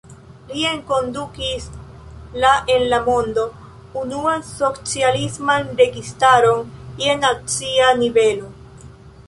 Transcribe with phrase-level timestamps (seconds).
[0.51, 1.67] Li enkondukis
[2.45, 3.43] la en la mondo
[4.03, 8.51] unuan socialisman registaron je nacia nivelo.